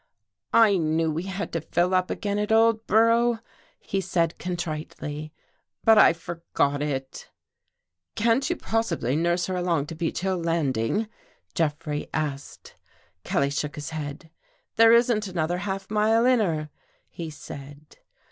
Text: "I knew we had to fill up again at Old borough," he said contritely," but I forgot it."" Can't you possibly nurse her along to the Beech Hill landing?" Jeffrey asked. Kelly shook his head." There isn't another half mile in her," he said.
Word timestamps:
"I 0.51 0.77
knew 0.77 1.11
we 1.11 1.27
had 1.29 1.51
to 1.53 1.61
fill 1.61 1.93
up 1.93 2.09
again 2.09 2.39
at 2.39 2.51
Old 2.51 2.87
borough," 2.87 3.37
he 3.79 4.01
said 4.01 4.39
contritely," 4.39 5.31
but 5.85 5.99
I 5.99 6.11
forgot 6.11 6.81
it."" 6.81 7.29
Can't 8.15 8.49
you 8.49 8.55
possibly 8.55 9.15
nurse 9.15 9.45
her 9.45 9.55
along 9.55 9.85
to 9.85 9.93
the 9.93 9.99
Beech 9.99 10.21
Hill 10.21 10.39
landing?" 10.39 11.07
Jeffrey 11.53 12.09
asked. 12.15 12.73
Kelly 13.23 13.51
shook 13.51 13.75
his 13.75 13.91
head." 13.91 14.31
There 14.75 14.91
isn't 14.91 15.27
another 15.27 15.59
half 15.59 15.91
mile 15.91 16.25
in 16.25 16.39
her," 16.39 16.71
he 17.07 17.29
said. 17.29 17.97